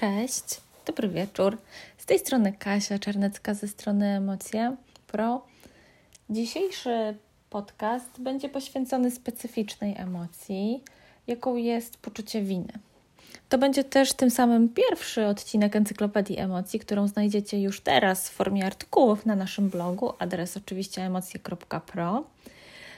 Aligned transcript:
Cześć, 0.00 0.60
dobry 0.86 1.08
wieczór. 1.08 1.58
Z 1.98 2.06
tej 2.06 2.18
strony 2.18 2.52
Kasia 2.58 2.98
Czarnecka 2.98 3.54
ze 3.54 3.68
strony 3.68 4.06
Emocje 4.06 4.76
Pro. 5.06 5.44
Dzisiejszy 6.30 7.16
podcast 7.50 8.20
będzie 8.20 8.48
poświęcony 8.48 9.10
specyficznej 9.10 9.94
emocji, 9.96 10.82
jaką 11.26 11.56
jest 11.56 11.96
poczucie 11.96 12.42
winy. 12.42 12.72
To 13.48 13.58
będzie 13.58 13.84
też 13.84 14.12
tym 14.12 14.30
samym 14.30 14.68
pierwszy 14.68 15.26
odcinek 15.26 15.76
Encyklopedii 15.76 16.38
Emocji, 16.38 16.80
którą 16.80 17.08
znajdziecie 17.08 17.62
już 17.62 17.80
teraz 17.80 18.28
w 18.28 18.32
formie 18.32 18.66
artykułów 18.66 19.26
na 19.26 19.36
naszym 19.36 19.68
blogu. 19.68 20.12
Adres 20.18 20.56
oczywiście 20.56 21.02
emocje.pro. 21.02 22.24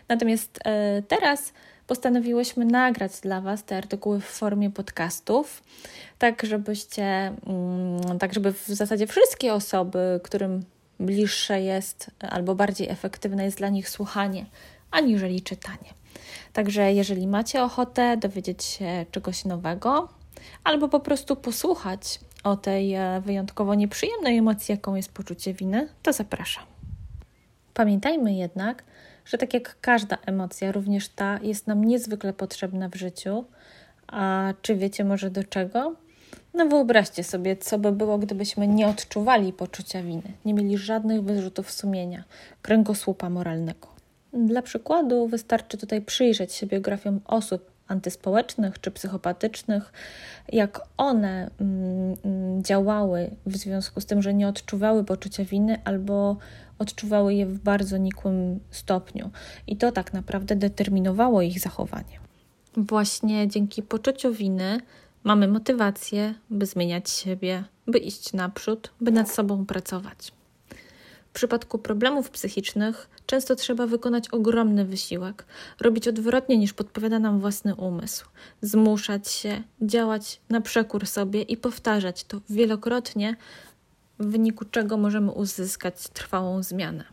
Natomiast 0.08 0.58
e, 0.64 1.02
teraz 1.02 1.52
postanowiłyśmy 1.90 2.64
nagrać 2.64 3.20
dla 3.20 3.40
Was 3.40 3.64
te 3.64 3.76
artykuły 3.76 4.20
w 4.20 4.24
formie 4.24 4.70
podcastów, 4.70 5.62
tak 6.18 6.46
żebyście, 6.46 7.04
mm, 7.04 8.18
tak 8.18 8.34
żeby 8.34 8.52
w 8.52 8.66
zasadzie 8.66 9.06
wszystkie 9.06 9.54
osoby, 9.54 10.20
którym 10.22 10.64
bliższe 11.00 11.60
jest 11.60 12.10
albo 12.20 12.54
bardziej 12.54 12.88
efektywne 12.88 13.44
jest 13.44 13.58
dla 13.58 13.68
nich 13.68 13.88
słuchanie, 13.88 14.46
aniżeli 14.90 15.42
czytanie. 15.42 15.94
Także 16.52 16.92
jeżeli 16.92 17.26
macie 17.26 17.62
ochotę 17.62 18.16
dowiedzieć 18.16 18.64
się 18.64 19.06
czegoś 19.10 19.44
nowego, 19.44 20.08
albo 20.64 20.88
po 20.88 21.00
prostu 21.00 21.36
posłuchać 21.36 22.20
o 22.44 22.56
tej 22.56 22.94
e, 22.94 23.20
wyjątkowo 23.24 23.74
nieprzyjemnej 23.74 24.38
emocji, 24.38 24.72
jaką 24.72 24.94
jest 24.94 25.12
poczucie 25.12 25.54
winy, 25.54 25.88
to 26.02 26.12
zapraszam. 26.12 26.64
Pamiętajmy 27.74 28.34
jednak, 28.34 28.84
że 29.30 29.38
tak 29.38 29.54
jak 29.54 29.76
każda 29.80 30.18
emocja, 30.26 30.72
również 30.72 31.08
ta 31.08 31.38
jest 31.42 31.66
nam 31.66 31.84
niezwykle 31.84 32.32
potrzebna 32.32 32.88
w 32.88 32.94
życiu. 32.94 33.44
A 34.06 34.54
czy 34.62 34.76
wiecie 34.76 35.04
może 35.04 35.30
do 35.30 35.44
czego? 35.44 35.96
No 36.54 36.66
wyobraźcie 36.66 37.24
sobie, 37.24 37.56
co 37.56 37.78
by 37.78 37.92
było, 37.92 38.18
gdybyśmy 38.18 38.68
nie 38.68 38.88
odczuwali 38.88 39.52
poczucia 39.52 40.02
winy, 40.02 40.32
nie 40.44 40.54
mieli 40.54 40.78
żadnych 40.78 41.22
wyrzutów 41.22 41.70
sumienia, 41.70 42.24
kręgosłupa 42.62 43.30
moralnego. 43.30 43.88
Dla 44.32 44.62
przykładu 44.62 45.28
wystarczy 45.28 45.78
tutaj 45.78 46.02
przyjrzeć 46.02 46.52
się 46.52 46.66
biografiom 46.66 47.20
osób 47.26 47.70
antyspołecznych 47.88 48.80
czy 48.80 48.90
psychopatycznych, 48.90 49.92
jak 50.52 50.80
one 50.96 51.50
mm, 51.60 52.16
mm, 52.24 52.64
działały 52.64 53.30
w 53.46 53.56
związku 53.56 54.00
z 54.00 54.06
tym, 54.06 54.22
że 54.22 54.34
nie 54.34 54.48
odczuwały 54.48 55.04
poczucia 55.04 55.44
winy 55.44 55.78
albo 55.84 56.36
odczuwały 56.80 57.34
je 57.34 57.46
w 57.46 57.58
bardzo 57.58 57.96
nikłym 57.96 58.60
stopniu. 58.70 59.30
I 59.66 59.76
to 59.76 59.92
tak 59.92 60.12
naprawdę 60.12 60.56
determinowało 60.56 61.42
ich 61.42 61.60
zachowanie. 61.60 62.20
Właśnie 62.76 63.48
dzięki 63.48 63.82
poczuciu 63.82 64.32
winy 64.32 64.80
mamy 65.24 65.48
motywację, 65.48 66.34
by 66.50 66.66
zmieniać 66.66 67.10
siebie, 67.10 67.64
by 67.86 67.98
iść 67.98 68.32
naprzód, 68.32 68.90
by 69.00 69.10
nad 69.10 69.30
sobą 69.30 69.66
pracować. 69.66 70.32
W 71.30 71.32
przypadku 71.32 71.78
problemów 71.78 72.30
psychicznych 72.30 73.08
często 73.26 73.56
trzeba 73.56 73.86
wykonać 73.86 74.28
ogromny 74.28 74.84
wysiłek, 74.84 75.46
robić 75.80 76.08
odwrotnie 76.08 76.58
niż 76.58 76.72
podpowiada 76.72 77.18
nam 77.18 77.40
własny 77.40 77.74
umysł, 77.74 78.26
zmuszać 78.62 79.28
się, 79.28 79.62
działać 79.82 80.40
na 80.48 80.60
przekór 80.60 81.06
sobie 81.06 81.42
i 81.42 81.56
powtarzać 81.56 82.24
to 82.24 82.40
wielokrotnie, 82.48 83.36
w 84.20 84.26
wyniku 84.26 84.64
czego 84.64 84.96
możemy 84.96 85.30
uzyskać 85.32 86.08
trwałą 86.08 86.62
zmianę. 86.62 87.04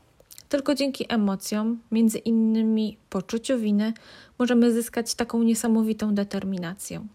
Tylko 0.50 0.76
dzięki 0.76 1.06
emocjom, 1.10 1.80
między 1.92 2.18
innymi 2.18 2.98
poczuciu 3.10 3.60
winy, 3.60 3.94
możemy 4.40 4.74
zyskać 4.74 5.16
taką 5.16 5.44
niesamowitą 5.44 6.16
determinację. 6.16 7.08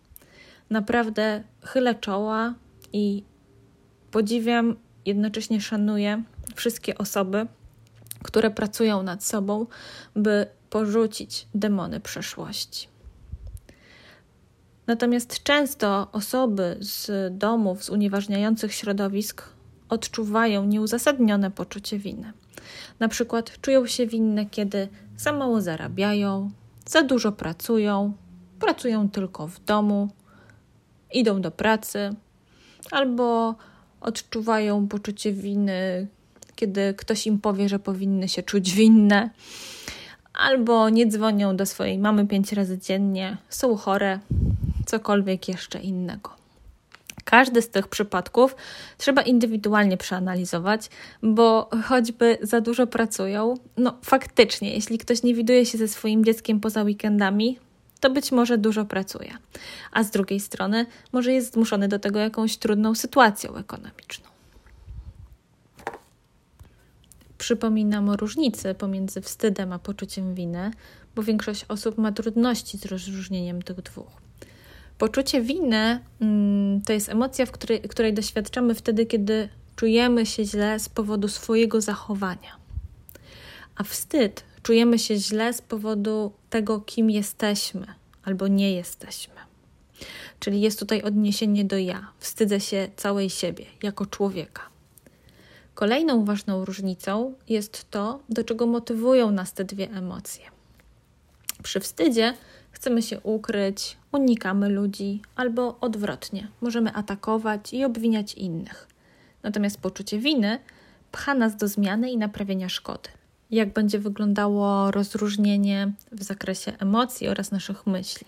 Naprawdę 0.70 1.42
chylę 1.64 1.94
czoła 1.94 2.54
i 2.92 3.24
podziwiam, 4.10 4.76
jednocześnie 5.06 5.60
szanuję 5.60 6.22
wszystkie 6.54 6.98
osoby, 6.98 7.46
które 8.22 8.50
pracują 8.50 9.02
nad 9.02 9.24
sobą, 9.24 9.66
by 10.16 10.46
porzucić 10.70 11.46
demony 11.54 12.00
przeszłości. 12.00 12.88
Natomiast 14.86 15.42
często 15.42 16.08
osoby 16.12 16.76
z 16.80 17.10
domów, 17.38 17.84
z 17.84 17.90
unieważniających 17.90 18.74
środowisk 18.74 19.42
odczuwają 19.92 20.64
nieuzasadnione 20.64 21.50
poczucie 21.50 21.98
winy. 21.98 22.32
Na 23.00 23.08
przykład 23.08 23.60
czują 23.60 23.86
się 23.86 24.06
winne, 24.06 24.46
kiedy 24.46 24.88
za 25.16 25.32
mało 25.32 25.60
zarabiają, 25.60 26.50
za 26.86 27.02
dużo 27.02 27.32
pracują, 27.32 28.12
pracują 28.60 29.08
tylko 29.08 29.46
w 29.46 29.64
domu, 29.64 30.08
idą 31.12 31.40
do 31.40 31.50
pracy, 31.50 32.14
albo 32.90 33.54
odczuwają 34.00 34.88
poczucie 34.88 35.32
winy, 35.32 36.06
kiedy 36.56 36.94
ktoś 36.94 37.26
im 37.26 37.40
powie, 37.40 37.68
że 37.68 37.78
powinny 37.78 38.28
się 38.28 38.42
czuć 38.42 38.72
winne, 38.72 39.30
albo 40.34 40.88
nie 40.88 41.06
dzwonią 41.06 41.56
do 41.56 41.66
swojej 41.66 41.98
mamy 41.98 42.26
pięć 42.26 42.52
razy 42.52 42.78
dziennie, 42.78 43.36
są 43.48 43.76
chore, 43.76 44.20
cokolwiek 44.86 45.48
jeszcze 45.48 45.78
innego. 45.78 46.41
Każdy 47.24 47.62
z 47.62 47.68
tych 47.68 47.88
przypadków 47.88 48.56
trzeba 48.98 49.22
indywidualnie 49.22 49.96
przeanalizować, 49.96 50.90
bo 51.22 51.70
choćby 51.84 52.38
za 52.42 52.60
dużo 52.60 52.86
pracują, 52.86 53.54
no 53.76 53.98
faktycznie, 54.02 54.74
jeśli 54.74 54.98
ktoś 54.98 55.22
nie 55.22 55.34
widuje 55.34 55.66
się 55.66 55.78
ze 55.78 55.88
swoim 55.88 56.24
dzieckiem 56.24 56.60
poza 56.60 56.82
weekendami, 56.82 57.58
to 58.00 58.10
być 58.10 58.32
może 58.32 58.58
dużo 58.58 58.84
pracuje, 58.84 59.32
a 59.92 60.02
z 60.02 60.10
drugiej 60.10 60.40
strony 60.40 60.86
może 61.12 61.32
jest 61.32 61.52
zmuszony 61.54 61.88
do 61.88 61.98
tego 61.98 62.18
jakąś 62.18 62.56
trudną 62.56 62.94
sytuacją 62.94 63.56
ekonomiczną. 63.56 64.32
Przypominam 67.38 68.08
o 68.08 68.16
różnicy 68.16 68.74
pomiędzy 68.74 69.20
wstydem 69.20 69.72
a 69.72 69.78
poczuciem 69.78 70.34
winy, 70.34 70.70
bo 71.14 71.22
większość 71.22 71.64
osób 71.68 71.98
ma 71.98 72.12
trudności 72.12 72.78
z 72.78 72.86
rozróżnieniem 72.86 73.62
tych 73.62 73.82
dwóch. 73.82 74.22
Poczucie 75.02 75.40
winy 75.40 76.00
mm, 76.20 76.82
to 76.82 76.92
jest 76.92 77.08
emocja, 77.08 77.46
w 77.46 77.50
której, 77.50 77.80
której 77.80 78.14
doświadczamy 78.14 78.74
wtedy, 78.74 79.06
kiedy 79.06 79.48
czujemy 79.76 80.26
się 80.26 80.44
źle 80.44 80.78
z 80.78 80.88
powodu 80.88 81.28
swojego 81.28 81.80
zachowania. 81.80 82.56
A 83.76 83.82
wstyd 83.82 84.44
czujemy 84.62 84.98
się 84.98 85.16
źle 85.16 85.52
z 85.52 85.62
powodu 85.62 86.32
tego, 86.50 86.80
kim 86.80 87.10
jesteśmy 87.10 87.86
albo 88.24 88.48
nie 88.48 88.72
jesteśmy. 88.72 89.34
Czyli 90.40 90.60
jest 90.60 90.78
tutaj 90.78 91.02
odniesienie 91.02 91.64
do 91.64 91.78
ja. 91.78 92.12
Wstydzę 92.18 92.60
się 92.60 92.88
całej 92.96 93.30
siebie 93.30 93.64
jako 93.82 94.06
człowieka. 94.06 94.62
Kolejną 95.74 96.24
ważną 96.24 96.64
różnicą 96.64 97.34
jest 97.48 97.90
to, 97.90 98.20
do 98.28 98.44
czego 98.44 98.66
motywują 98.66 99.30
nas 99.30 99.52
te 99.52 99.64
dwie 99.64 99.90
emocje. 99.90 100.44
Przy 101.62 101.80
wstydzie 101.80 102.34
chcemy 102.72 103.02
się 103.02 103.20
ukryć, 103.20 103.96
unikamy 104.12 104.68
ludzi, 104.68 105.22
albo 105.36 105.78
odwrotnie, 105.80 106.48
możemy 106.60 106.92
atakować 106.92 107.72
i 107.72 107.84
obwiniać 107.84 108.34
innych. 108.34 108.88
Natomiast 109.42 109.80
poczucie 109.80 110.18
winy 110.18 110.58
pcha 111.12 111.34
nas 111.34 111.56
do 111.56 111.68
zmiany 111.68 112.10
i 112.10 112.18
naprawienia 112.18 112.68
szkody. 112.68 113.08
Jak 113.50 113.72
będzie 113.72 113.98
wyglądało 113.98 114.90
rozróżnienie 114.90 115.92
w 116.12 116.22
zakresie 116.22 116.72
emocji 116.78 117.28
oraz 117.28 117.50
naszych 117.50 117.86
myśli? 117.86 118.26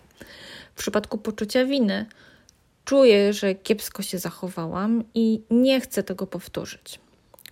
W 0.74 0.78
przypadku 0.78 1.18
poczucia 1.18 1.64
winy 1.64 2.06
czuję, 2.84 3.32
że 3.32 3.54
kiepsko 3.54 4.02
się 4.02 4.18
zachowałam 4.18 5.04
i 5.14 5.42
nie 5.50 5.80
chcę 5.80 6.02
tego 6.02 6.26
powtórzyć. 6.26 7.00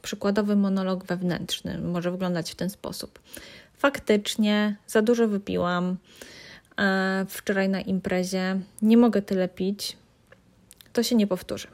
Przykładowy 0.03 0.56
monolog 0.56 1.04
wewnętrzny 1.04 1.78
może 1.78 2.10
wyglądać 2.10 2.53
w 2.53 2.54
ten 2.54 2.70
sposób. 2.70 3.20
Faktycznie 3.74 4.76
za 4.86 5.03
dużo 5.03 5.28
wypiłam, 5.28 5.97
wczoraj 7.28 7.69
na 7.69 7.81
imprezie. 7.81 8.60
Nie 8.83 8.97
mogę 8.97 9.22
tyle 9.22 9.49
pić. 9.49 9.97
To 10.92 11.03
się 11.03 11.16
nie 11.16 11.27
powtórzy. 11.27 11.69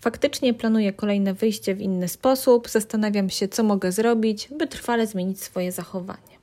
Faktycznie 0.00 0.54
planuję 0.54 0.92
kolejne 0.92 1.34
wyjście 1.34 1.74
w 1.74 1.80
inny 1.80 2.08
sposób, 2.08 2.68
zastanawiam 2.68 3.30
się, 3.30 3.48
co 3.48 3.62
mogę 3.62 3.92
zrobić, 3.92 4.48
by 4.58 4.66
trwale 4.66 5.06
zmienić 5.06 5.42
swoje 5.42 5.72
zachowanie. 5.72 6.38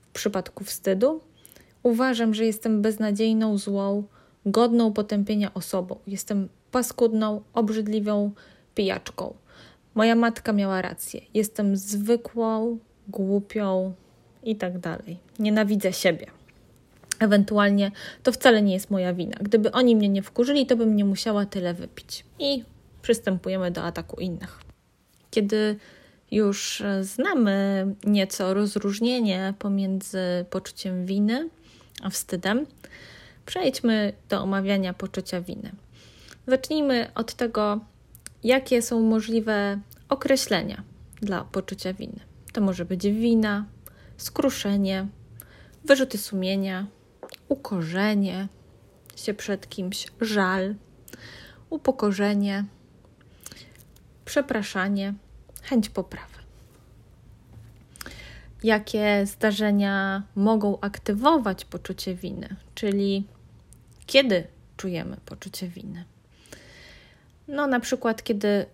W 0.00 0.12
przypadku 0.12 0.64
wstydu 0.64 1.20
uważam, 1.82 2.34
że 2.34 2.46
jestem 2.46 2.82
beznadziejną, 2.82 3.58
złą, 3.58 4.04
godną 4.46 4.92
potępienia 4.92 5.54
osobą. 5.54 5.98
Jestem 6.06 6.48
paskudną, 6.70 7.42
obrzydliwą 7.54 8.30
pijaczką. 8.74 9.34
Moja 9.94 10.14
matka 10.14 10.52
miała 10.52 10.82
rację. 10.82 11.20
Jestem 11.34 11.76
zwykłą, 11.76 12.78
głupią 13.08 13.94
i 14.42 14.56
tak 14.56 14.78
dalej. 14.78 15.18
Nienawidzę 15.38 15.92
siebie. 15.92 16.37
Ewentualnie 17.18 17.90
to 18.22 18.32
wcale 18.32 18.62
nie 18.62 18.74
jest 18.74 18.90
moja 18.90 19.14
wina. 19.14 19.36
Gdyby 19.40 19.72
oni 19.72 19.96
mnie 19.96 20.08
nie 20.08 20.22
wkurzyli, 20.22 20.66
to 20.66 20.76
bym 20.76 20.96
nie 20.96 21.04
musiała 21.04 21.46
tyle 21.46 21.74
wypić. 21.74 22.24
I 22.38 22.64
przystępujemy 23.02 23.70
do 23.70 23.82
ataku 23.82 24.20
innych. 24.20 24.60
Kiedy 25.30 25.76
już 26.30 26.82
znamy 27.00 27.86
nieco 28.04 28.54
rozróżnienie 28.54 29.54
pomiędzy 29.58 30.18
poczuciem 30.50 31.06
winy 31.06 31.48
a 32.02 32.10
wstydem, 32.10 32.66
przejdźmy 33.46 34.12
do 34.28 34.42
omawiania 34.42 34.94
poczucia 34.94 35.40
winy. 35.40 35.72
Zacznijmy 36.46 37.10
od 37.14 37.34
tego, 37.34 37.80
jakie 38.44 38.82
są 38.82 39.00
możliwe 39.00 39.78
określenia 40.08 40.82
dla 41.20 41.44
poczucia 41.44 41.92
winy. 41.92 42.20
To 42.52 42.60
może 42.60 42.84
być 42.84 43.02
wina, 43.02 43.64
skruszenie, 44.16 45.06
wyrzuty 45.84 46.18
sumienia, 46.18 46.86
ukorzenie 47.48 48.48
się 49.16 49.34
przed 49.34 49.68
kimś, 49.68 50.06
żal, 50.20 50.74
upokorzenie, 51.70 52.64
przepraszanie, 54.24 55.14
chęć 55.62 55.88
poprawy. 55.88 56.38
Jakie 58.62 59.26
zdarzenia 59.26 60.22
mogą 60.34 60.80
aktywować 60.80 61.64
poczucie 61.64 62.14
winy, 62.14 62.56
czyli 62.74 63.26
kiedy 64.06 64.46
czujemy 64.76 65.16
poczucie 65.24 65.68
winy? 65.68 66.04
No, 67.48 67.66
na 67.66 67.80
przykład, 67.80 68.22
kiedy 68.22 68.66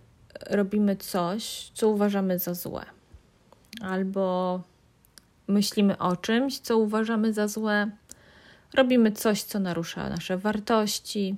robimy 0.50 0.96
coś, 0.96 1.70
co 1.74 1.88
uważamy 1.88 2.38
za 2.38 2.54
złe, 2.54 2.84
albo 3.80 4.60
myślimy 5.48 5.98
o 5.98 6.16
czymś, 6.16 6.58
co 6.58 6.78
uważamy 6.78 7.32
za 7.32 7.48
złe, 7.48 7.90
robimy 8.74 9.12
coś, 9.12 9.42
co 9.42 9.58
narusza 9.58 10.08
nasze 10.08 10.38
wartości, 10.38 11.36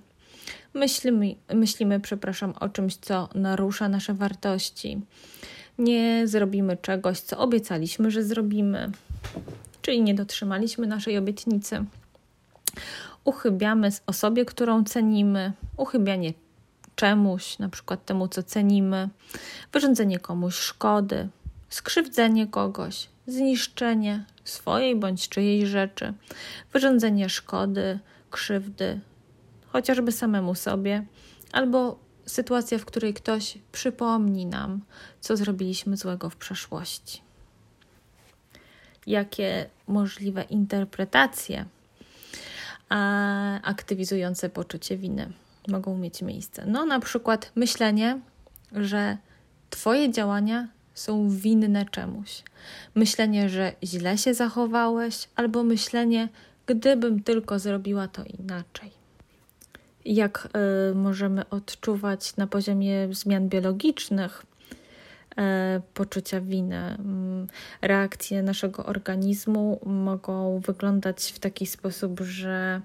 myślimy, 0.75 1.35
myślimy 1.55 2.01
przepraszam, 2.01 2.55
o 2.61 2.69
czymś, 2.69 2.97
co 2.97 3.29
narusza 3.35 3.89
nasze 3.89 4.15
wartości, 4.15 5.01
nie 5.79 6.29
zrobimy 6.29 6.77
czegoś, 6.77 7.21
co 7.21 7.39
obiecaliśmy, 7.39 8.11
że 8.11 8.25
zrobimy, 8.25 8.91
czyli 9.83 10.03
nie 10.03 10.15
dotrzymaliśmy 10.15 10.87
naszej 10.87 11.19
obietnicy. 11.19 11.85
Uchybiamy 13.25 13.91
osobie, 14.07 14.45
którą 14.45 14.85
cenimy, 14.85 15.53
uchybianie 15.77 16.33
czemuś, 16.97 17.59
na 17.59 17.69
przykład 17.69 18.05
temu, 18.05 18.29
co 18.29 18.43
cenimy, 18.43 19.09
wyrządzenie 19.73 20.19
komuś 20.19 20.55
szkody, 20.55 21.29
skrzywdzenie 21.69 22.47
kogoś, 22.47 23.09
zniszczenie 23.27 24.25
swojej 24.49 24.97
bądź 24.97 25.29
czyjej 25.29 25.67
rzeczy, 25.67 26.13
wyrządzenie 26.73 27.29
szkody, 27.29 27.99
krzywdy, 28.31 29.01
chociażby 29.67 30.13
samemu 30.13 30.55
sobie, 30.55 31.05
albo 31.53 31.99
sytuacja, 32.27 32.79
w 32.79 32.85
której 32.85 33.15
ktoś 33.15 33.59
przypomni 33.73 34.47
nam, 34.47 34.81
co 35.21 35.37
zrobiliśmy 35.37 35.97
złego 35.97 36.31
w 36.31 36.37
przeszłości. 36.37 37.23
Jakie 39.07 39.67
możliwe 39.87 40.43
interpretacje 40.43 41.65
aktywizujące 43.63 44.49
poczucie 44.49 44.97
winy 44.97 45.33
mogą 45.69 45.99
mieć 45.99 46.23
miejsce? 46.23 46.65
No, 46.67 46.85
na 46.85 47.01
przykład 47.01 47.53
myślenie, 47.55 48.21
że 48.73 49.17
Twoje 49.71 50.13
działania 50.13 50.69
są 50.97 51.31
winne 51.31 51.87
czemuś. 51.91 52.43
Myślenie, 52.95 53.49
że 53.49 53.73
źle 53.85 54.19
się 54.19 54.35
zachowałeś, 54.35 55.29
albo 55.37 55.63
myślenie, 55.63 56.29
gdybym 56.67 57.23
tylko 57.23 57.59
zrobiła 57.59 58.09
to 58.09 58.23
inaczej. 58.25 58.91
Jak 60.05 60.49
y, 60.91 60.95
możemy 60.95 61.49
odczuwać 61.49 62.37
na 62.37 62.47
poziomie 62.47 63.09
zmian 63.11 63.49
biologicznych 63.49 64.47
y, 65.33 65.37
poczucia 65.95 66.41
winy? 66.41 66.97
Y, 67.83 67.87
reakcje 67.87 68.43
naszego 68.43 68.87
organizmu 68.87 69.81
mogą 69.87 70.61
wyglądać 70.61 71.33
w 71.35 71.39
taki 71.39 71.67
sposób, 71.67 72.21
że 72.21 72.81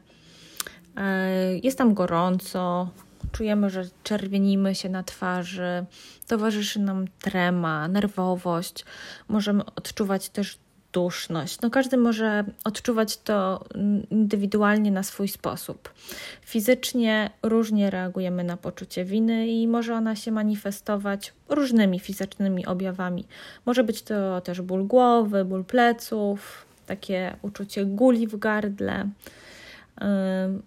e, 0.97 1.57
jest 1.57 1.77
tam 1.77 1.93
gorąco, 1.93 2.89
czujemy, 3.31 3.69
że 3.69 3.83
czerwienimy 4.03 4.75
się 4.75 4.89
na 4.89 5.03
twarzy, 5.03 5.85
towarzyszy 6.27 6.79
nam 6.79 7.05
trema, 7.21 7.87
nerwowość, 7.87 8.85
możemy 9.27 9.65
odczuwać 9.65 10.29
też 10.29 10.57
duszność. 10.93 11.61
No 11.61 11.69
każdy 11.69 11.97
może 11.97 12.43
odczuwać 12.63 13.17
to 13.17 13.65
indywidualnie 14.09 14.91
na 14.91 15.03
swój 15.03 15.27
sposób. 15.27 15.93
Fizycznie 16.41 17.29
różnie 17.43 17.89
reagujemy 17.89 18.43
na 18.43 18.57
poczucie 18.57 19.05
winy 19.05 19.47
i 19.47 19.67
może 19.67 19.95
ona 19.95 20.15
się 20.15 20.31
manifestować 20.31 21.33
różnymi 21.49 21.99
fizycznymi 21.99 22.65
objawami. 22.65 23.25
Może 23.65 23.83
być 23.83 24.01
to 24.01 24.41
też 24.41 24.61
ból 24.61 24.87
głowy, 24.87 25.45
ból 25.45 25.63
pleców, 25.63 26.65
takie 26.85 27.35
uczucie 27.41 27.85
guli 27.85 28.27
w 28.27 28.39
gardle 28.39 29.09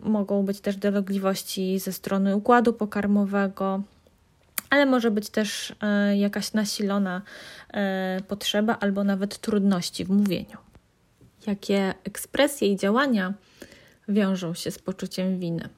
mogą 0.02 0.42
być 0.42 0.60
też 0.60 0.76
dolegliwości 0.76 1.78
ze 1.78 1.92
strony 1.92 2.36
układu 2.36 2.72
pokarmowego, 2.72 3.82
ale 4.70 4.86
może 4.86 5.10
być 5.10 5.30
też 5.30 5.74
e, 5.82 6.16
jakaś 6.16 6.52
nasilona 6.52 7.22
e, 7.74 8.20
potrzeba 8.28 8.78
albo 8.80 9.04
nawet 9.04 9.38
trudności 9.38 10.04
w 10.04 10.10
mówieniu. 10.10 10.56
Jakie 11.46 11.94
ekspresje 12.04 12.72
i 12.72 12.76
działania 12.76 13.34
wiążą 14.08 14.54
się 14.54 14.70
z 14.70 14.78
poczuciem 14.78 15.38
winy? 15.38 15.68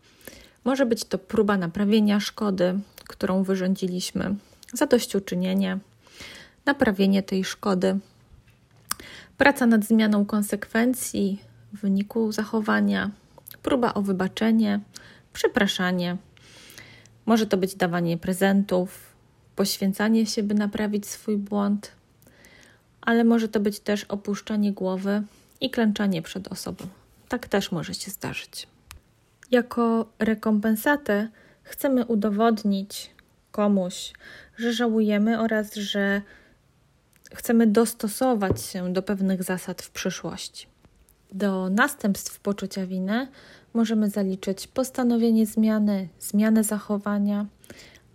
Może 0.65 0.87
być 0.87 1.05
to 1.05 1.19
próba 1.19 1.57
naprawienia 1.57 2.21
szkody, 2.21 2.79
którą 3.05 3.43
wyrządziliśmy, 3.43 4.35
zadośćuczynienie, 4.73 5.79
naprawienie 6.65 7.23
tej 7.23 7.45
szkody, 7.45 7.99
praca 9.39 9.67
nad 9.67 9.85
zmianą 9.85 10.27
konsekwencji 10.27 11.41
w 11.73 11.81
wyniku 11.81 12.33
zachowania, 12.33 13.11
próba 13.67 13.95
o 13.95 14.03
wybaczenie, 14.03 14.81
przepraszanie. 15.33 16.17
Może 17.27 17.47
to 17.47 17.57
być 17.57 17.75
dawanie 17.75 18.19
prezentów, 18.19 19.17
poświęcanie 19.57 20.27
się, 20.27 20.43
by 20.43 20.55
naprawić 20.55 21.07
swój 21.07 21.37
błąd, 21.37 21.93
ale 23.01 23.25
może 23.25 23.49
to 23.49 23.61
być 23.61 23.81
też 23.81 24.05
opuszczanie 24.05 24.73
głowy 24.73 25.23
i 25.61 25.71
klęczanie 25.71 26.23
przed 26.23 26.49
osobą. 26.49 26.87
Tak 27.29 27.49
też 27.49 27.73
może 27.73 27.95
się 27.95 28.11
zdarzyć. 28.11 28.69
Jako 29.51 30.07
rekompensatę 30.19 31.29
chcemy 31.63 32.05
udowodnić 32.05 33.11
komuś, 33.51 34.13
że 34.57 34.73
żałujemy 34.73 35.41
oraz 35.41 35.75
że 35.75 36.23
chcemy 37.35 37.67
dostosować 37.67 38.63
się 38.63 38.93
do 38.93 39.03
pewnych 39.03 39.43
zasad 39.43 39.83
w 39.83 39.91
przyszłości. 39.91 40.67
Do 41.33 41.71
następstw 41.71 42.41
poczucia 42.41 42.87
winy 42.87 43.29
możemy 43.75 44.11
zaliczyć 44.11 44.67
postanowienie 44.67 45.47
zmiany, 45.47 46.09
zmianę 46.21 46.65
zachowania, 46.65 47.47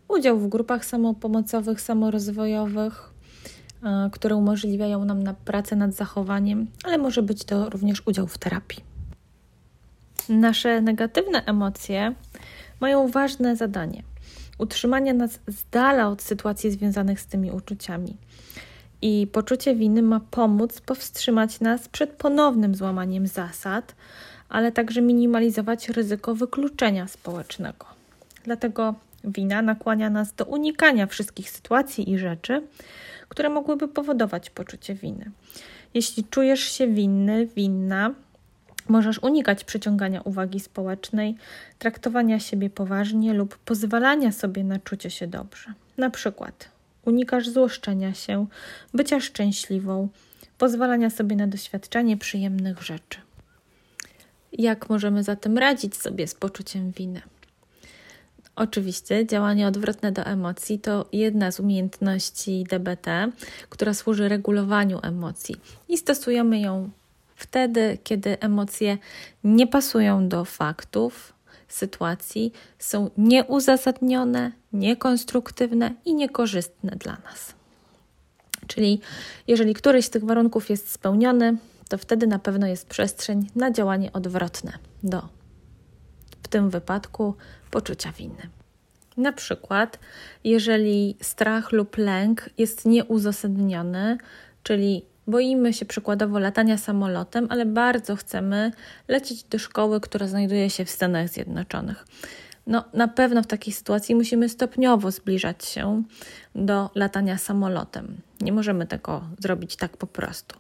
udział 0.07 0.39
w 0.39 0.49
grupach 0.49 0.85
samopomocowych, 0.85 1.81
samorozwojowych, 1.81 3.13
e, 3.83 4.09
które 4.11 4.35
umożliwiają 4.35 5.05
nam 5.05 5.23
na 5.23 5.33
pracę 5.33 5.75
nad 5.75 5.93
zachowaniem, 5.93 6.67
ale 6.83 6.97
może 6.97 7.21
być 7.21 7.43
to 7.43 7.69
również 7.69 8.07
udział 8.07 8.27
w 8.27 8.37
terapii. 8.37 8.83
Nasze 10.29 10.81
negatywne 10.81 11.45
emocje 11.45 12.15
mają 12.79 13.07
ważne 13.07 13.55
zadanie 13.55 14.03
utrzymanie 14.61 15.13
nas 15.13 15.39
z 15.47 15.63
dala 15.71 16.07
od 16.07 16.21
sytuacji 16.21 16.71
związanych 16.71 17.21
z 17.21 17.25
tymi 17.25 17.51
uczuciami. 17.51 18.17
I 19.01 19.27
poczucie 19.31 19.75
winy 19.75 20.01
ma 20.01 20.19
pomóc 20.31 20.81
powstrzymać 20.81 21.59
nas 21.59 21.87
przed 21.87 22.09
ponownym 22.09 22.75
złamaniem 22.75 23.27
zasad, 23.27 23.95
ale 24.49 24.71
także 24.71 25.01
minimalizować 25.01 25.89
ryzyko 25.89 26.35
wykluczenia 26.35 27.07
społecznego. 27.07 27.85
Dlatego 28.43 28.95
wina 29.23 29.61
nakłania 29.61 30.09
nas 30.09 30.33
do 30.33 30.45
unikania 30.45 31.07
wszystkich 31.07 31.49
sytuacji 31.49 32.11
i 32.11 32.17
rzeczy, 32.17 32.61
które 33.29 33.49
mogłyby 33.49 33.87
powodować 33.87 34.49
poczucie 34.49 34.95
winy. 34.95 35.31
Jeśli 35.93 36.23
czujesz 36.23 36.59
się 36.59 36.87
winny, 36.87 37.47
winna, 37.55 38.13
możesz 38.89 39.23
unikać 39.23 39.63
przyciągania 39.63 40.21
uwagi 40.21 40.59
społecznej, 40.59 41.35
traktowania 41.79 42.39
siebie 42.39 42.69
poważnie 42.69 43.33
lub 43.33 43.57
pozwalania 43.57 44.31
sobie 44.31 44.63
na 44.63 44.79
czucie 44.79 45.09
się 45.09 45.27
dobrze. 45.27 45.73
Na 45.97 46.09
przykład 46.09 46.69
unikasz 47.05 47.49
złoszczenia 47.49 48.13
się, 48.13 48.47
bycia 48.93 49.19
szczęśliwą, 49.19 50.09
pozwalania 50.57 51.09
sobie 51.09 51.35
na 51.35 51.47
doświadczenie 51.47 52.17
przyjemnych 52.17 52.81
rzeczy. 52.81 53.19
Jak 54.53 54.89
możemy 54.89 55.23
zatem 55.23 55.57
radzić 55.57 55.95
sobie 55.95 56.27
z 56.27 56.35
poczuciem 56.35 56.91
winy? 56.91 57.21
Oczywiście, 58.55 59.25
działanie 59.25 59.67
odwrotne 59.67 60.11
do 60.11 60.23
emocji 60.23 60.79
to 60.79 61.05
jedna 61.13 61.51
z 61.51 61.59
umiejętności 61.59 62.63
DBT, 62.69 63.31
która 63.69 63.93
służy 63.93 64.29
regulowaniu 64.29 64.99
emocji 65.03 65.55
i 65.89 65.97
stosujemy 65.97 66.59
ją 66.59 66.89
wtedy, 67.35 67.97
kiedy 68.03 68.39
emocje 68.39 68.97
nie 69.43 69.67
pasują 69.67 70.29
do 70.29 70.45
faktów, 70.45 71.33
sytuacji, 71.73 72.53
są 72.79 73.09
nieuzasadnione, 73.17 74.51
niekonstruktywne 74.73 75.93
i 76.05 76.15
niekorzystne 76.15 76.91
dla 76.91 77.17
nas. 77.25 77.53
Czyli 78.67 79.01
jeżeli 79.47 79.73
któryś 79.73 80.05
z 80.05 80.09
tych 80.09 80.25
warunków 80.25 80.69
jest 80.69 80.91
spełniony, 80.91 81.57
to 81.89 81.97
wtedy 81.97 82.27
na 82.27 82.39
pewno 82.39 82.67
jest 82.67 82.87
przestrzeń 82.87 83.49
na 83.55 83.71
działanie 83.71 84.13
odwrotne 84.13 84.71
do, 85.03 85.29
w 86.43 86.47
tym 86.47 86.69
wypadku, 86.69 87.35
poczucia 87.71 88.11
winy. 88.11 88.49
Na 89.17 89.33
przykład, 89.33 89.99
jeżeli 90.43 91.15
strach 91.21 91.71
lub 91.71 91.97
lęk 91.97 92.49
jest 92.57 92.85
nieuzasadniony, 92.85 94.17
czyli 94.63 95.05
boimy 95.27 95.73
się 95.73 95.85
przykładowo 95.85 96.39
latania 96.39 96.77
samolotem, 96.77 97.47
ale 97.49 97.65
bardzo 97.65 98.15
chcemy 98.15 98.71
lecieć 99.07 99.43
do 99.43 99.59
szkoły, 99.59 100.01
która 100.01 100.27
znajduje 100.27 100.69
się 100.69 100.85
w 100.85 100.89
Stanach 100.89 101.29
Zjednoczonych. 101.29 102.05
No, 102.67 102.83
na 102.93 103.07
pewno 103.07 103.43
w 103.43 103.47
takiej 103.47 103.73
sytuacji 103.73 104.15
musimy 104.15 104.49
stopniowo 104.49 105.11
zbliżać 105.11 105.65
się 105.65 106.03
do 106.55 106.89
latania 106.95 107.37
samolotem. 107.37 108.17
Nie 108.41 108.51
możemy 108.51 108.87
tego 108.87 109.21
zrobić 109.39 109.75
tak 109.75 109.97
po 109.97 110.07
prostu. 110.07 110.59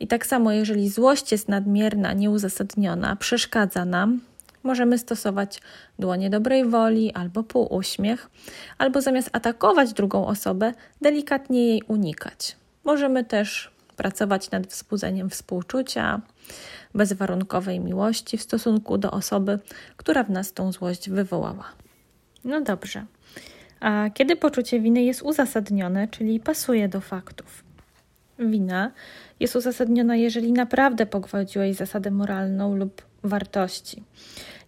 I 0.00 0.06
tak 0.06 0.26
samo, 0.26 0.52
jeżeli 0.52 0.88
złość 0.88 1.32
jest 1.32 1.48
nadmierna, 1.48 2.12
nieuzasadniona, 2.12 3.16
przeszkadza 3.16 3.84
nam, 3.84 4.20
możemy 4.62 4.98
stosować 4.98 5.62
dłonie 5.98 6.30
dobrej 6.30 6.64
woli 6.64 7.12
albo 7.12 7.42
półuśmiech, 7.42 8.30
albo 8.78 9.00
zamiast 9.00 9.30
atakować 9.32 9.92
drugą 9.92 10.26
osobę, 10.26 10.74
delikatnie 11.00 11.66
jej 11.66 11.82
unikać. 11.88 12.56
Możemy 12.84 13.24
też 13.24 13.71
pracować 14.02 14.50
nad 14.50 14.66
wzbudzeniem 14.66 15.30
współczucia, 15.30 16.20
bezwarunkowej 16.94 17.80
miłości 17.80 18.38
w 18.38 18.42
stosunku 18.42 18.98
do 18.98 19.10
osoby, 19.10 19.58
która 19.96 20.24
w 20.24 20.30
nas 20.30 20.52
tą 20.52 20.72
złość 20.72 21.10
wywołała. 21.10 21.64
No 22.44 22.60
dobrze. 22.60 23.04
A 23.80 24.10
kiedy 24.14 24.36
poczucie 24.36 24.80
winy 24.80 25.02
jest 25.02 25.22
uzasadnione, 25.22 26.08
czyli 26.08 26.40
pasuje 26.40 26.88
do 26.88 27.00
faktów? 27.00 27.64
Wina 28.38 28.92
jest 29.40 29.56
uzasadniona, 29.56 30.16
jeżeli 30.16 30.52
naprawdę 30.52 31.06
pogwałciłeś 31.06 31.76
zasadę 31.76 32.10
moralną 32.10 32.76
lub 32.76 33.02
wartości. 33.24 34.02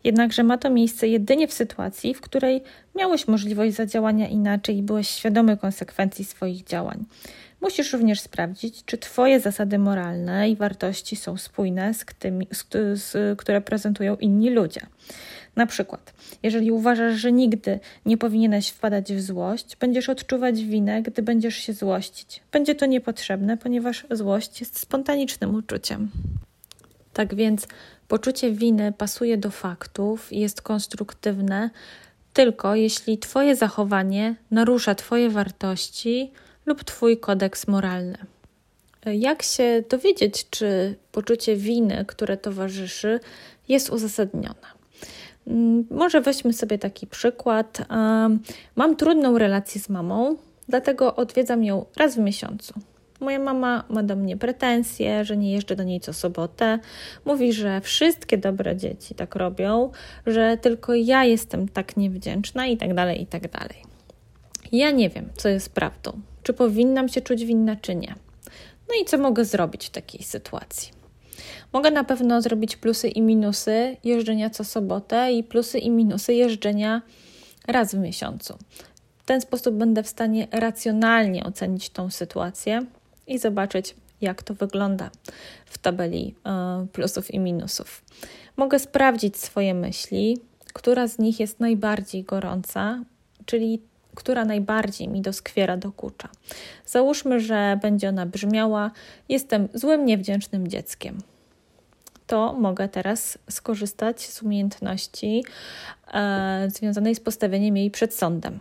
Jednakże 0.05 0.43
ma 0.45 0.59
to 0.59 0.71
miejsce 0.71 1.09
jedynie 1.09 1.49
w 1.49 1.53
sytuacji, 1.53 2.15
w 2.15 2.21
której 2.21 2.63
miałeś 2.95 3.29
możliwość 3.29 3.75
zadziałania 3.75 4.29
inaczej 4.29 4.77
i 4.77 4.83
byłeś 4.83 5.09
świadomy 5.09 5.57
konsekwencji 5.57 6.25
swoich 6.25 6.65
działań. 6.65 7.05
Musisz 7.65 7.93
również 7.93 8.21
sprawdzić, 8.21 8.85
czy 8.85 8.99
Twoje 8.99 9.41
zasady 9.41 9.79
moralne 9.79 10.51
i 10.51 10.57
wartości 10.57 11.17
są 11.17 11.37
spójne 11.37 11.95
z, 11.95 12.05
tymi, 12.19 12.47
z, 12.53 12.67
z, 13.01 13.39
które 13.39 13.61
prezentują 13.61 14.17
inni 14.17 14.51
ludzie. 14.51 14.81
Na 15.57 15.67
przykład, 15.67 16.15
jeżeli 16.43 16.73
uważasz, 16.73 17.15
że 17.15 17.33
nigdy 17.33 17.81
nie 18.07 18.19
powinieneś 18.19 18.69
wpadać 18.69 19.13
w 19.13 19.21
złość, 19.21 19.77
będziesz 19.77 20.09
odczuwać 20.09 20.65
winę, 20.65 21.03
gdy 21.03 21.23
będziesz 21.23 21.57
się 21.57 21.73
złościć. 21.73 22.43
Będzie 22.53 22.75
to 22.75 22.87
niepotrzebne, 22.87 23.57
ponieważ 23.57 24.07
złość 24.11 24.61
jest 24.61 24.79
spontanicznym 24.79 25.55
uczuciem. 25.55 26.11
Tak 27.13 27.35
więc 27.35 27.67
poczucie 28.09 28.53
winy 28.53 28.93
pasuje 28.93 29.37
do 29.37 29.51
faktów 29.51 30.33
i 30.33 30.41
jest 30.41 30.63
konstruktywne 30.63 31.71
tylko 32.33 32.75
jeśli 32.75 33.19
Twoje 33.19 33.57
zachowanie 33.57 34.35
narusza 34.51 34.95
Twoje 34.95 35.31
wartości 35.31 36.33
lub 36.67 36.85
Twój 36.85 37.19
kodeks 37.19 37.69
moralny. 37.69 38.19
Jak 39.07 39.43
się 39.43 39.83
dowiedzieć, 39.91 40.51
czy 40.51 40.97
poczucie 41.13 41.57
winy, 41.57 42.05
które 42.09 42.37
towarzyszy, 42.37 43.21
jest 43.69 43.91
uzasadnione? 43.91 44.67
Mm, 45.47 45.87
może 45.91 46.21
weźmy 46.21 46.53
sobie 46.53 46.79
taki 46.79 47.07
przykład. 47.07 47.79
Mam 48.77 48.97
trudną 48.97 49.39
relację 49.39 49.81
z 49.81 49.89
mamą, 49.89 50.37
dlatego 50.69 51.17
odwiedzam 51.17 51.65
ją 51.65 51.85
raz 51.97 52.17
w 52.17 52.19
miesiącu. 52.19 52.75
Moja 53.21 53.39
mama 53.39 53.85
ma 53.89 54.03
do 54.03 54.17
mnie 54.17 54.37
pretensje, 54.37 55.25
że 55.25 55.37
nie 55.37 55.53
jeżdżę 55.53 55.77
do 55.77 55.83
niej 55.83 56.01
co 56.01 56.13
sobotę. 56.13 56.79
Mówi, 57.25 57.53
że 57.53 57.81
wszystkie 57.81 58.39
dobre 58.39 58.77
dzieci 58.77 59.15
tak 59.15 59.35
robią, 59.35 59.91
że 60.27 60.57
tylko 60.57 60.95
ja 60.95 61.25
jestem 61.25 61.69
tak 61.69 61.97
niewdzięczna 61.97 62.67
i 62.67 62.77
tak 62.77 62.95
dalej, 62.95 63.23
i 63.23 63.27
tak 63.27 63.51
dalej. 63.51 63.83
Ja 64.73 64.91
nie 64.91 65.11
wiem, 65.11 65.29
co 65.37 65.49
jest 65.49 65.75
prawdą. 65.75 66.21
Czy 66.45 66.53
powinnam 66.53 67.09
się 67.09 67.21
czuć 67.21 67.45
winna, 67.45 67.77
czy 67.77 67.95
nie. 67.95 68.15
No 68.89 68.95
i 69.03 69.05
co 69.05 69.19
mogę 69.19 69.45
zrobić 69.45 69.87
w 69.87 69.91
takiej 69.91 70.23
sytuacji? 70.23 70.93
Mogę 71.73 71.91
na 71.91 72.05
pewno 72.05 72.43
zrobić 72.43 72.77
plusy 72.77 73.09
i 73.09 73.23
minusy 73.23 73.97
jeżdżenia 74.05 74.51
co 74.51 74.65
sobotę 74.65 75.33
i 75.33 75.45
plusy 75.45 75.79
i 75.79 75.91
minusy 75.91 76.35
jeżdżenia 76.35 77.03
raz 77.67 77.95
w 77.95 77.99
miesiącu. 77.99 78.59
W 79.19 79.25
ten 79.27 79.41
sposób 79.41 79.75
będę 79.75 80.03
w 80.03 80.09
stanie 80.09 80.49
racjonalnie 80.53 81.45
ocenić 81.45 81.91
tą 81.91 82.11
sytuację 82.11 82.87
i 83.27 83.39
zobaczyć, 83.39 83.97
jak 84.21 84.43
to 84.43 84.55
wygląda 84.55 85.11
w 85.67 85.79
tabeli 85.79 86.35
e, 86.47 86.87
plusów 86.93 87.35
i 87.35 87.39
minusów. 87.39 88.05
Mogę 88.57 88.79
sprawdzić 88.79 89.37
swoje 89.37 89.75
myśli, 89.75 90.39
która 90.73 91.07
z 91.07 91.19
nich 91.19 91.41
jest 91.41 91.61
najbardziej 91.61 92.25
gorąca, 92.25 93.05
czyli 93.47 93.83
która 94.15 94.45
najbardziej 94.45 95.09
mi 95.09 95.21
doskwiera, 95.21 95.77
dokucza. 95.77 96.29
Załóżmy, 96.87 97.41
że 97.41 97.79
będzie 97.83 98.09
ona 98.09 98.27
brzmiała: 98.27 98.91
Jestem 99.29 99.69
złym, 99.75 100.07
niewdzięcznym 100.07 100.69
dzieckiem. 100.69 101.19
To 102.27 102.53
mogę 102.53 102.89
teraz 102.89 103.39
skorzystać 103.51 104.21
z 104.21 104.43
umiejętności 104.43 105.45
e, 106.15 106.69
związanej 106.75 107.15
z 107.15 107.21
postawieniem 107.21 107.77
jej 107.77 107.91
przed 107.91 108.15
sądem. 108.15 108.59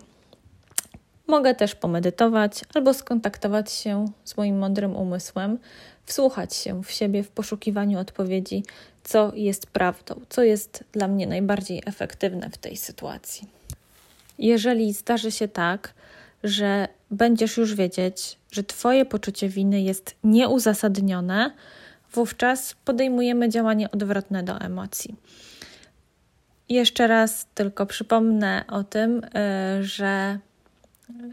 Mogę 1.28 1.56
też 1.56 1.76
pomedytować 1.76 2.62
albo 2.76 2.94
skontaktować 2.94 3.72
się 3.72 4.06
z 4.24 4.38
moim 4.38 4.58
mądrym 4.58 4.96
umysłem, 4.96 5.58
wsłuchać 6.06 6.56
się 6.56 6.84
w 6.84 6.92
siebie 6.92 7.24
w 7.24 7.30
poszukiwaniu 7.30 8.00
odpowiedzi, 8.00 8.64
co 9.04 9.32
jest 9.36 9.68
prawdą, 9.68 10.22
co 10.30 10.44
jest 10.44 10.84
dla 10.92 11.08
mnie 11.08 11.28
najbardziej 11.28 11.84
efektywne 11.86 12.50
w 12.50 12.58
tej 12.58 12.78
sytuacji. 12.78 13.48
Jeżeli 14.38 14.94
zdarzy 14.94 15.32
się 15.32 15.48
tak, 15.48 15.94
że 16.44 16.88
będziesz 17.12 17.58
już 17.58 17.76
wiedzieć, 17.76 18.38
że 18.52 18.64
Twoje 18.64 19.06
poczucie 19.06 19.50
winy 19.50 19.82
jest 19.82 20.16
nieuzasadnione, 20.24 21.52
wówczas 22.14 22.76
podejmujemy 22.86 23.50
działanie 23.50 23.92
odwrotne 23.92 24.44
do 24.44 24.60
emocji. 24.60 25.16
Jeszcze 26.70 27.08
raz 27.08 27.48
tylko 27.56 27.86
przypomnę 27.86 28.64
o 28.68 28.84
tym, 28.84 29.22
e, 29.36 29.84
że 29.84 30.40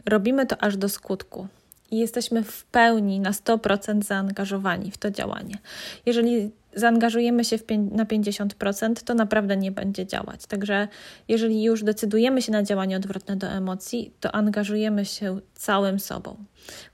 robimy 0.06 0.46
to 0.46 0.62
aż 0.62 0.76
do 0.76 0.88
skutku 0.88 1.48
i 1.90 1.98
jesteśmy 1.98 2.42
w 2.42 2.64
pełni 2.64 3.20
na 3.20 3.30
100% 3.30 4.02
zaangażowani 4.02 4.90
w 4.90 4.98
to 4.98 5.10
działanie. 5.10 5.58
Jeżeli 6.06 6.50
zaangażujemy 6.74 7.44
się 7.44 7.56
na 7.90 8.04
50%, 8.04 8.94
to 9.04 9.14
naprawdę 9.14 9.56
nie 9.56 9.72
będzie 9.72 10.06
działać. 10.06 10.46
Także 10.46 10.88
jeżeli 11.28 11.62
już 11.62 11.82
decydujemy 11.82 12.42
się 12.42 12.52
na 12.52 12.62
działanie 12.62 12.96
odwrotne 12.96 13.36
do 13.36 13.46
emocji, 13.46 14.12
to 14.20 14.34
angażujemy 14.34 15.04
się 15.04 15.40
całym 15.54 16.00
sobą. 16.00 16.36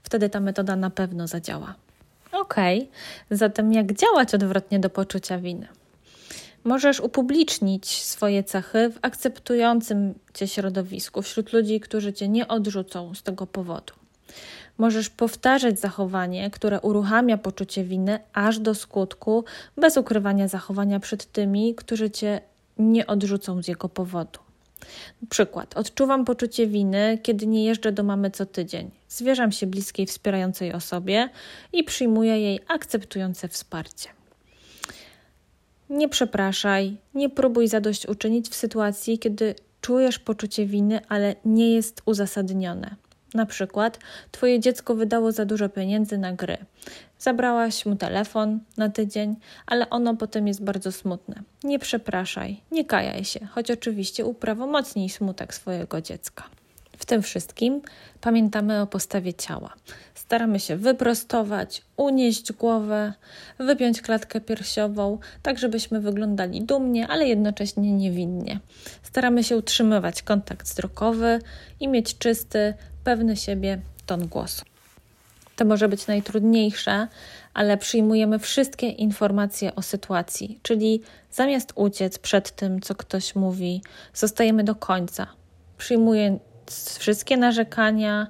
Wtedy 0.03 0.29
ta 0.29 0.39
metoda 0.39 0.75
na 0.75 0.89
pewno 0.89 1.27
zadziała. 1.27 1.75
Ok, 2.31 2.55
zatem 3.31 3.73
jak 3.73 3.93
działać 3.93 4.35
odwrotnie 4.35 4.79
do 4.79 4.89
poczucia 4.89 5.39
winy? 5.39 5.67
Możesz 6.63 6.99
upublicznić 6.99 8.01
swoje 8.03 8.43
cechy 8.43 8.89
w 8.89 8.99
akceptującym 9.01 10.13
cię 10.33 10.47
środowisku, 10.47 11.21
wśród 11.21 11.53
ludzi, 11.53 11.79
którzy 11.79 12.13
cię 12.13 12.27
nie 12.27 12.47
odrzucą 12.47 13.15
z 13.15 13.23
tego 13.23 13.47
powodu. 13.47 13.93
Możesz 14.77 15.09
powtarzać 15.09 15.79
zachowanie, 15.79 16.51
które 16.51 16.81
uruchamia 16.81 17.37
poczucie 17.37 17.83
winy 17.83 18.19
aż 18.33 18.59
do 18.59 18.75
skutku, 18.75 19.45
bez 19.77 19.97
ukrywania 19.97 20.47
zachowania 20.47 20.99
przed 20.99 21.31
tymi, 21.31 21.75
którzy 21.75 22.11
cię 22.11 22.41
nie 22.77 23.07
odrzucą 23.07 23.63
z 23.63 23.67
jego 23.67 23.89
powodu. 23.89 24.39
Przykład. 25.29 25.77
Odczuwam 25.77 26.25
poczucie 26.25 26.67
winy, 26.67 27.19
kiedy 27.23 27.47
nie 27.47 27.65
jeżdżę 27.65 27.91
do 27.91 28.03
mamy 28.03 28.31
co 28.31 28.45
tydzień. 28.45 28.91
Zwierzam 29.09 29.51
się 29.51 29.67
bliskiej, 29.67 30.05
wspierającej 30.05 30.73
osobie 30.73 31.29
i 31.73 31.83
przyjmuję 31.83 32.41
jej 32.41 32.59
akceptujące 32.67 33.47
wsparcie. 33.47 34.09
Nie 35.89 36.09
przepraszaj, 36.09 36.97
nie 37.13 37.29
próbuj 37.29 37.67
zadośćuczynić 37.67 38.49
w 38.49 38.55
sytuacji, 38.55 39.19
kiedy 39.19 39.55
czujesz 39.81 40.19
poczucie 40.19 40.65
winy, 40.65 40.99
ale 41.09 41.35
nie 41.45 41.73
jest 41.73 42.01
uzasadnione. 42.05 42.95
Na 43.37 43.45
przykład, 43.45 43.99
twoje 44.31 44.59
dziecko 44.59 44.95
wydało 44.95 45.31
za 45.31 45.45
dużo 45.45 45.69
pieniędzy 45.69 46.17
na 46.17 46.33
gry. 46.33 46.57
Zabrałaś 47.19 47.85
mu 47.85 47.95
telefon 47.95 48.59
na 48.77 48.89
tydzień, 48.89 49.35
ale 49.65 49.89
ono 49.89 50.15
potem 50.15 50.47
jest 50.47 50.63
bardzo 50.63 50.91
smutne. 50.91 51.41
Nie 51.63 51.79
przepraszaj, 51.79 52.61
nie 52.71 52.85
kajaj 52.85 53.25
się, 53.25 53.45
choć 53.45 53.71
oczywiście 53.71 54.25
uprawomocnij 54.25 55.09
smutek 55.09 55.53
swojego 55.53 56.01
dziecka. 56.01 56.43
W 56.97 57.05
tym 57.05 57.21
wszystkim 57.21 57.81
pamiętamy 58.21 58.81
o 58.81 58.87
postawie 58.87 59.33
ciała. 59.33 59.73
Staramy 60.13 60.59
się 60.59 60.75
wyprostować, 60.75 61.81
unieść 61.97 62.53
głowę, 62.53 63.13
wypiąć 63.59 64.01
klatkę 64.01 64.41
piersiową, 64.41 65.19
tak 65.41 65.59
żebyśmy 65.59 66.01
wyglądali 66.01 66.61
dumnie, 66.61 67.07
ale 67.07 67.27
jednocześnie 67.27 67.93
niewinnie. 67.93 68.59
Staramy 69.03 69.43
się 69.43 69.57
utrzymywać 69.57 70.21
kontakt 70.21 70.67
wzrokowy 70.67 71.39
i 71.79 71.87
mieć 71.87 72.17
czysty, 72.17 72.73
pewny 73.07 73.35
siebie 73.35 73.81
ton 74.05 74.27
głosu. 74.27 74.65
To 75.55 75.65
może 75.65 75.87
być 75.87 76.07
najtrudniejsze, 76.07 77.07
ale 77.53 77.77
przyjmujemy 77.77 78.39
wszystkie 78.39 78.89
informacje 78.89 79.75
o 79.75 79.81
sytuacji, 79.81 80.59
czyli 80.63 81.01
zamiast 81.31 81.71
uciec 81.75 82.19
przed 82.19 82.51
tym, 82.51 82.81
co 82.81 82.95
ktoś 82.95 83.35
mówi, 83.35 83.81
zostajemy 84.13 84.63
do 84.63 84.75
końca. 84.75 85.27
przyjmując 85.77 86.39
wszystkie 86.99 87.37
narzekania, 87.37 88.27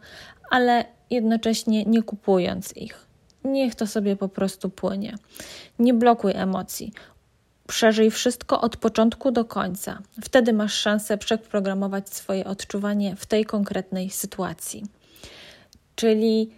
ale 0.50 0.86
jednocześnie 1.10 1.86
nie 1.86 2.04
kupując 2.04 2.78
ich. 2.78 3.06
Niech 3.44 3.76
to 3.76 3.88
sobie 3.88 4.16
po 4.16 4.30
prostu 4.30 4.70
płynie. 4.70 5.16
Nie 5.80 5.94
blokuj 5.94 6.32
emocji. 6.36 6.94
Przeżyj 7.68 8.12
wszystko 8.12 8.62
od 8.62 8.78
początku 8.78 9.32
do 9.32 9.46
końca. 9.46 10.02
Wtedy 10.22 10.54
masz 10.54 10.74
szansę 10.74 11.18
przeprogramować 11.18 12.10
swoje 12.10 12.46
odczuwanie 12.46 13.16
w 13.16 13.26
tej 13.26 13.46
konkretnej 13.46 14.10
sytuacji. 14.10 14.86
Czyli 15.96 16.52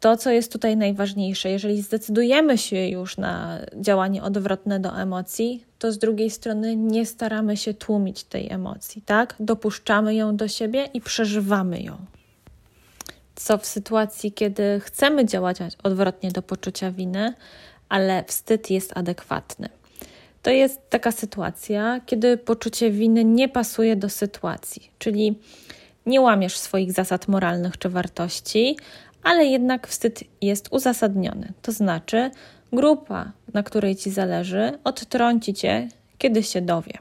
to, 0.00 0.16
co 0.16 0.30
jest 0.30 0.52
tutaj 0.52 0.76
najważniejsze, 0.76 1.50
jeżeli 1.50 1.82
zdecydujemy 1.82 2.58
się 2.58 2.86
już 2.86 3.16
na 3.16 3.58
działanie 3.80 4.22
odwrotne 4.22 4.80
do 4.80 5.00
emocji, 5.00 5.64
to 5.78 5.92
z 5.92 5.98
drugiej 5.98 6.30
strony 6.30 6.76
nie 6.76 7.06
staramy 7.06 7.56
się 7.56 7.74
tłumić 7.74 8.24
tej 8.24 8.52
emocji, 8.52 9.02
tak? 9.02 9.34
Dopuszczamy 9.40 10.14
ją 10.14 10.36
do 10.36 10.48
siebie 10.48 10.88
i 10.94 11.00
przeżywamy 11.00 11.82
ją. 11.82 11.96
Co 13.36 13.58
w 13.58 13.66
sytuacji, 13.66 14.32
kiedy 14.32 14.80
chcemy 14.80 15.26
działać 15.26 15.56
odwrotnie 15.82 16.30
do 16.32 16.42
poczucia 16.42 16.90
winy, 16.90 17.34
ale 17.88 18.24
wstyd 18.24 18.70
jest 18.70 18.96
adekwatny. 18.96 19.68
To 20.42 20.50
jest 20.50 20.90
taka 20.90 21.12
sytuacja, 21.12 22.00
kiedy 22.06 22.36
poczucie 22.36 22.90
winy 22.90 23.24
nie 23.24 23.48
pasuje 23.48 23.96
do 23.96 24.08
sytuacji, 24.08 24.90
czyli 24.98 25.38
nie 26.06 26.20
łamiesz 26.20 26.56
swoich 26.58 26.92
zasad 26.92 27.28
moralnych 27.28 27.78
czy 27.78 27.88
wartości, 27.88 28.76
ale 29.22 29.44
jednak 29.44 29.86
wstyd 29.86 30.24
jest 30.40 30.68
uzasadniony. 30.70 31.52
To 31.62 31.72
znaczy, 31.72 32.30
grupa, 32.72 33.32
na 33.54 33.62
której 33.62 33.96
ci 33.96 34.10
zależy, 34.10 34.78
odtrąci 34.84 35.54
cię, 35.54 35.88
kiedy 36.18 36.42
się 36.42 36.60
dowie. 36.60 36.92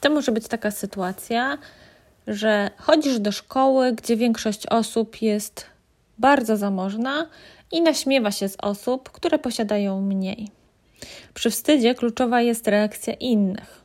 To 0.00 0.10
może 0.10 0.32
być 0.32 0.48
taka 0.48 0.70
sytuacja, 0.70 1.58
że 2.26 2.70
chodzisz 2.76 3.18
do 3.18 3.32
szkoły, 3.32 3.92
gdzie 3.92 4.16
większość 4.16 4.66
osób 4.66 5.22
jest 5.22 5.66
bardzo 6.18 6.56
zamożna 6.56 7.26
i 7.72 7.82
naśmiewa 7.82 8.30
się 8.30 8.48
z 8.48 8.56
osób, 8.62 9.10
które 9.10 9.38
posiadają 9.38 10.00
mniej. 10.00 10.59
Przy 11.34 11.50
wstydzie 11.50 11.94
kluczowa 11.94 12.42
jest 12.42 12.68
reakcja 12.68 13.14
innych, 13.14 13.82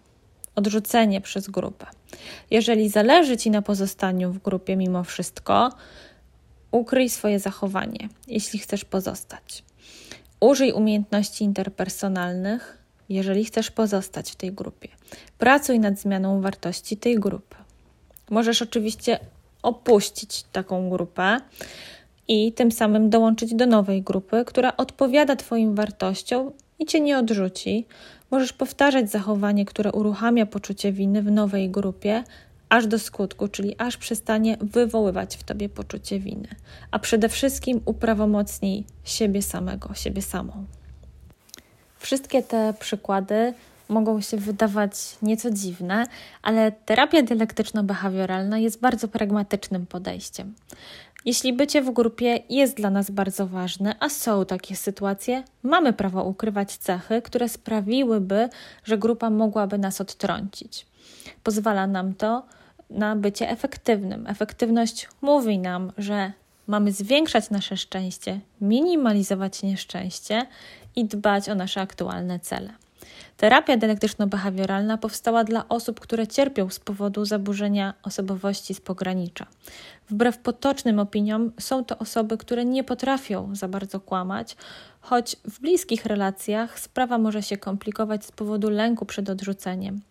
odrzucenie 0.56 1.22
przez 1.22 1.50
grupę. 1.50 1.86
Jeżeli 2.52 2.90
zależy 2.90 3.38
ci 3.38 3.52
na 3.52 3.62
pozostaniu 3.62 4.32
w 4.32 4.42
grupie 4.42 4.76
mimo 4.76 5.04
wszystko, 5.04 5.72
ukryj 6.72 7.10
swoje 7.10 7.40
zachowanie, 7.40 8.10
jeśli 8.28 8.60
chcesz 8.60 8.86
pozostać. 8.86 9.64
Użyj 10.40 10.72
umiejętności 10.72 11.44
interpersonalnych, 11.44 12.78
jeżeli 13.10 13.46
chcesz 13.46 13.72
pozostać 13.72 14.32
w 14.32 14.36
tej 14.36 14.52
grupie. 14.52 14.88
Pracuj 15.38 15.80
nad 15.80 16.00
zmianą 16.00 16.42
wartości 16.42 16.98
tej 16.98 17.20
grupy. 17.20 17.56
Możesz 18.30 18.62
oczywiście 18.62 19.20
opuścić 19.62 20.44
taką 20.44 20.90
grupę 20.90 21.40
i 22.28 22.54
tym 22.54 22.72
samym 22.72 23.10
dołączyć 23.10 23.56
do 23.56 23.66
nowej 23.66 24.02
grupy, 24.02 24.44
która 24.46 24.78
odpowiada 24.78 25.36
Twoim 25.36 25.76
wartościom 25.76 26.52
i 26.80 26.86
Cię 26.86 27.00
nie 27.02 27.18
odrzuci. 27.18 27.86
Możesz 28.32 28.54
powtarzać 28.54 29.12
zachowanie, 29.12 29.66
które 29.66 29.92
uruchamia 29.92 30.46
poczucie 30.46 30.92
winy 30.92 31.22
w 31.22 31.32
nowej 31.32 31.70
grupie, 31.70 32.24
aż 32.70 32.88
do 32.88 33.00
skutku, 33.00 33.48
czyli 33.48 33.76
aż 33.78 33.98
przestanie 33.98 34.58
wywoływać 34.62 35.38
w 35.38 35.44
tobie 35.44 35.70
poczucie 35.70 36.20
winy, 36.20 36.48
a 36.92 37.00
przede 37.00 37.30
wszystkim 37.30 37.82
uprawomocnij 37.86 38.86
siebie 39.04 39.42
samego, 39.42 39.94
siebie 39.94 40.22
samą. 40.22 40.66
Wszystkie 41.98 42.44
te 42.44 42.74
przykłady 42.80 43.54
mogą 43.90 44.22
się 44.22 44.38
wydawać 44.38 44.92
nieco 45.22 45.52
dziwne, 45.52 46.06
ale 46.42 46.72
terapia 46.72 47.24
dialektyczno-behawioralna 47.24 48.58
jest 48.58 48.80
bardzo 48.80 49.08
pragmatycznym 49.08 49.86
podejściem. 49.86 50.54
Jeśli 51.26 51.54
bycie 51.54 51.82
w 51.82 51.92
grupie 51.92 52.40
jest 52.50 52.78
dla 52.78 52.90
nas 52.90 53.12
bardzo 53.12 53.48
ważne, 53.48 53.96
a 54.00 54.10
są 54.10 54.46
takie 54.46 54.76
sytuacje, 54.76 55.44
mamy 55.64 55.94
prawo 55.94 56.24
ukrywać 56.24 56.78
cechy, 56.78 57.22
które 57.22 57.50
sprawiłyby, 57.50 58.50
że 58.84 58.98
grupa 58.98 59.30
mogłaby 59.30 59.78
nas 59.78 60.02
odtrącić. 60.02 60.86
Pozwala 61.44 61.88
nam 61.88 62.14
to 62.14 62.44
na 62.90 63.16
bycie 63.16 63.50
efektywnym. 63.50 64.28
Efektywność 64.28 65.10
mówi 65.22 65.60
nam, 65.60 65.92
że 65.98 66.32
mamy 66.68 66.92
zwiększać 66.92 67.50
nasze 67.50 67.78
szczęście, 67.78 68.40
minimalizować 68.62 69.64
nieszczęście 69.64 70.46
i 70.96 71.06
dbać 71.06 71.50
o 71.50 71.56
nasze 71.56 71.82
aktualne 71.82 72.40
cele. 72.40 72.85
Terapia 73.38 73.78
dialektyczno-behawioralna 73.78 74.98
powstała 74.98 75.44
dla 75.44 75.70
osób, 75.70 76.00
które 76.00 76.28
cierpią 76.28 76.70
z 76.70 76.80
powodu 76.80 77.26
zaburzenia 77.26 77.94
osobowości 78.04 78.74
z 78.74 78.82
pogranicza. 78.82 79.46
Wbrew 80.10 80.38
potocznym 80.38 81.00
opiniom, 81.00 81.52
są 81.60 81.86
to 81.86 81.98
osoby, 81.98 82.38
które 82.38 82.66
nie 82.66 82.84
potrafią 82.84 83.56
za 83.56 83.68
bardzo 83.68 84.00
kłamać, 84.00 84.58
choć 85.02 85.36
w 85.46 85.60
bliskich 85.60 86.06
relacjach 86.06 86.80
sprawa 86.80 87.18
może 87.18 87.44
się 87.44 87.58
komplikować 87.58 88.26
z 88.26 88.32
powodu 88.32 88.70
lęku 88.70 89.06
przed 89.06 89.30
odrzuceniem. 89.30 90.02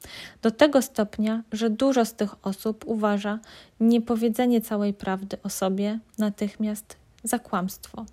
Do 0.42 0.50
tego 0.50 0.82
stopnia, 0.82 1.42
że 1.52 1.70
dużo 1.70 2.04
z 2.04 2.14
tych 2.14 2.46
osób 2.46 2.84
uważa 2.86 3.38
niepowiedzenie 3.80 4.60
całej 4.60 4.94
prawdy 4.94 5.36
o 5.42 5.48
sobie 5.48 5.98
natychmiast 6.18 7.03
za 7.24 7.38
kłamstwo. 7.38 8.04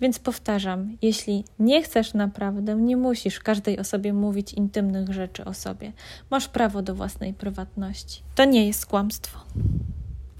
Więc 0.00 0.18
powtarzam, 0.18 0.96
jeśli 1.02 1.44
nie 1.58 1.82
chcesz 1.82 2.14
naprawdę, 2.14 2.74
nie 2.74 2.96
musisz 2.96 3.40
każdej 3.40 3.78
osobie 3.78 4.12
mówić 4.12 4.52
intymnych 4.52 5.12
rzeczy 5.12 5.44
o 5.44 5.54
sobie. 5.54 5.92
Masz 6.30 6.48
prawo 6.48 6.82
do 6.82 6.94
własnej 6.94 7.34
prywatności. 7.34 8.22
To 8.34 8.44
nie 8.44 8.66
jest 8.66 8.86
kłamstwo. 8.86 9.38